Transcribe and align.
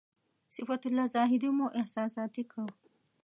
صفت 0.55 0.81
الله 0.89 1.05
زاهدي 1.15 1.49
مو 1.57 1.65
احساساتي 1.79 2.43
کړ. 2.51 2.67